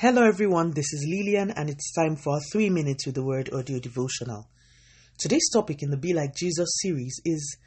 [0.00, 0.70] Hello, everyone.
[0.70, 4.48] This is Lillian, and it's time for our three minutes with the word audio devotional.
[5.18, 7.58] Today's topic in the Be Like Jesus series is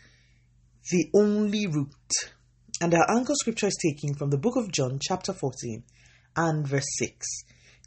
[0.90, 2.32] the only route,
[2.82, 5.84] and our anchor scripture is taken from the book of John, chapter 14,
[6.36, 7.28] and verse 6.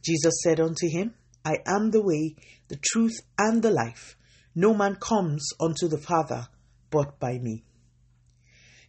[0.04, 2.36] Jesus said unto him, I am the way,
[2.68, 4.16] the truth, and the life.
[4.54, 6.46] No man comes unto the Father
[6.92, 7.64] but by me.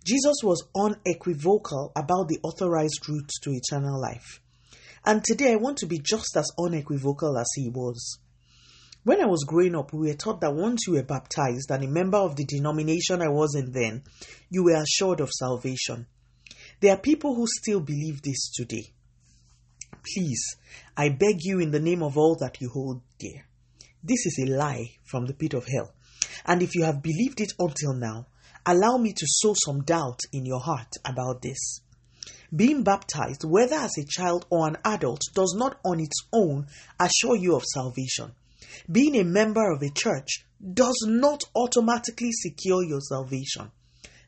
[0.05, 4.39] Jesus was unequivocal about the authorized route to eternal life.
[5.05, 8.19] And today I want to be just as unequivocal as he was.
[9.03, 11.87] When I was growing up, we were taught that once you were baptized and a
[11.87, 14.03] member of the denomination I was in then,
[14.49, 16.07] you were assured of salvation.
[16.81, 18.93] There are people who still believe this today.
[20.13, 20.57] Please,
[20.95, 23.47] I beg you in the name of all that you hold dear.
[24.03, 25.93] This is a lie from the pit of hell.
[26.45, 28.27] And if you have believed it until now,
[28.65, 31.81] allow me to sow some doubt in your heart about this.
[32.55, 36.67] Being baptized, whether as a child or an adult, does not on its own
[36.99, 38.31] assure you of salvation.
[38.91, 43.71] Being a member of a church does not automatically secure your salvation.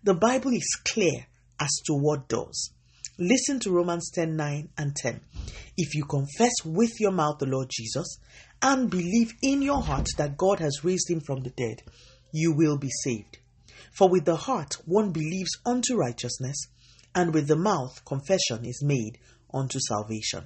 [0.04, 1.28] The Bible is clear
[1.60, 2.72] as to what does.
[3.18, 5.20] Listen to Romans 10 9 and 10.
[5.78, 8.18] If you confess with your mouth the Lord Jesus
[8.62, 11.82] and believe in your heart that God has raised him from the dead,
[12.32, 13.40] you will be saved.
[13.92, 16.68] For with the heart one believes unto righteousness
[17.16, 19.18] and with the mouth confession is made
[19.54, 20.46] unto salvation.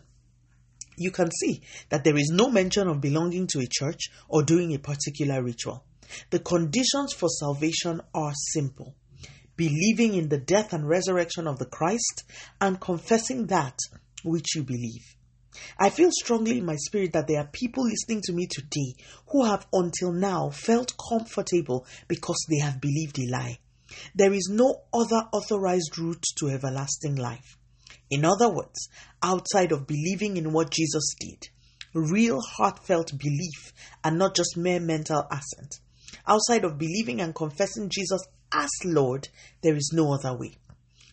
[0.97, 4.73] You can see that there is no mention of belonging to a church or doing
[4.73, 5.83] a particular ritual.
[6.29, 8.95] The conditions for salvation are simple
[9.55, 12.23] believing in the death and resurrection of the Christ
[12.59, 13.77] and confessing that
[14.23, 15.15] which you believe.
[15.77, 18.95] I feel strongly in my spirit that there are people listening to me today
[19.27, 23.59] who have until now felt comfortable because they have believed a lie.
[24.15, 27.57] There is no other authorized route to everlasting life.
[28.09, 28.89] In other words,
[29.21, 31.49] outside of believing in what Jesus did,
[31.93, 35.79] real heartfelt belief and not just mere mental assent.
[36.27, 39.29] Outside of believing and confessing Jesus as Lord,
[39.61, 40.55] there is no other way.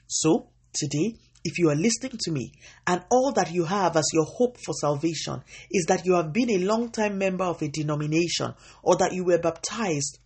[0.07, 2.53] So, today, if you are listening to me
[2.87, 6.51] and all that you have as your hope for salvation is that you have been
[6.51, 10.19] a long time member of a denomination or that you were baptized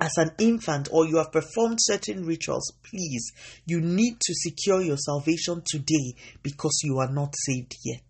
[0.00, 3.32] as an infant or you have performed certain rituals, please,
[3.66, 8.08] you need to secure your salvation today because you are not saved yet.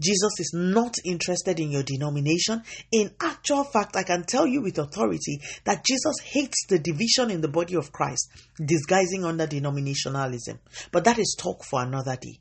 [0.00, 2.62] Jesus is not interested in your denomination.
[2.90, 7.40] In actual fact, I can tell you with authority that Jesus hates the division in
[7.40, 8.28] the body of Christ,
[8.64, 10.58] disguising under denominationalism.
[10.90, 12.40] But that is talk for another day.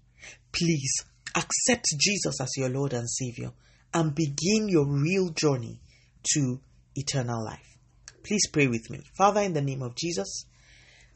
[0.51, 1.03] Please
[1.35, 3.51] accept Jesus as your Lord and Savior
[3.93, 5.79] and begin your real journey
[6.33, 6.59] to
[6.95, 7.68] eternal life.
[8.29, 9.01] Please pray with me.
[9.17, 10.45] Father, in the name of Jesus,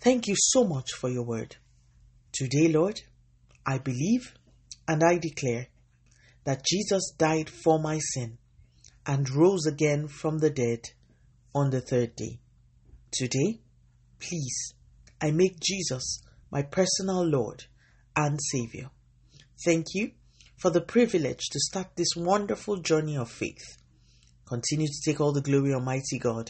[0.01, 1.57] thank you so much for your word.
[2.31, 3.01] Today, Lord,
[3.67, 4.33] I believe
[4.87, 5.67] and I declare
[6.45, 8.39] that Jesus died for my sin
[9.05, 10.79] and rose again from the dead
[11.53, 12.39] on the third day.
[13.11, 13.61] Today,
[14.19, 14.73] please,
[15.21, 16.19] I make Jesus
[16.49, 17.65] my personal Lord
[18.15, 18.89] and Savior.
[19.63, 20.13] Thank you
[20.57, 23.77] for the privilege to start this wonderful journey of faith.
[24.47, 26.49] Continue to take all the glory, Almighty God.